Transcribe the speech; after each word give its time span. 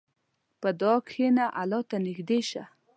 په 0.61 0.69
دعا 0.79 0.95
کښېنه، 1.07 1.45
الله 1.61 1.81
ته 1.89 1.97
نږدې 2.05 2.39
شه. 2.49 2.63